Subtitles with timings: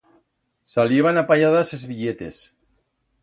[0.71, 2.39] Saliban a palladas es billetes.